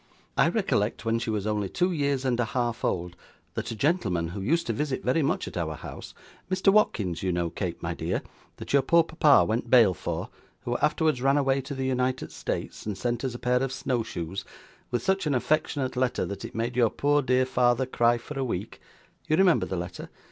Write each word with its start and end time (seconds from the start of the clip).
I 0.35 0.49
recollect 0.49 1.05
when 1.05 1.19
she 1.19 1.29
was 1.29 1.45
only 1.45 1.69
two 1.69 1.91
years 1.91 2.25
and 2.25 2.39
a 2.39 2.45
half 2.45 2.83
old, 2.83 3.15
that 3.53 3.69
a 3.69 3.75
gentleman 3.75 4.29
who 4.29 4.41
used 4.41 4.65
to 4.65 4.73
visit 4.73 5.03
very 5.03 5.21
much 5.21 5.47
at 5.47 5.55
our 5.57 5.75
house 5.75 6.15
Mr 6.49 6.73
Watkins, 6.73 7.21
you 7.21 7.31
know, 7.31 7.51
Kate, 7.51 7.83
my 7.83 7.93
dear, 7.93 8.23
that 8.57 8.73
your 8.73 8.81
poor 8.81 9.03
papa 9.03 9.45
went 9.45 9.69
bail 9.69 9.93
for, 9.93 10.29
who 10.61 10.75
afterwards 10.79 11.21
ran 11.21 11.37
away 11.37 11.61
to 11.61 11.75
the 11.75 11.85
United 11.85 12.31
States, 12.31 12.83
and 12.87 12.97
sent 12.97 13.23
us 13.23 13.35
a 13.35 13.37
pair 13.37 13.61
of 13.61 13.71
snow 13.71 14.01
shoes, 14.01 14.43
with 14.89 15.03
such 15.03 15.27
an 15.27 15.35
affectionate 15.35 15.95
letter 15.95 16.25
that 16.25 16.43
it 16.43 16.55
made 16.55 16.75
your 16.75 16.89
poor 16.89 17.21
dear 17.21 17.45
father 17.45 17.85
cry 17.85 18.17
for 18.17 18.39
a 18.39 18.43
week. 18.43 18.81
You 19.27 19.37
remember 19.37 19.67
the 19.67 19.77
letter? 19.77 20.09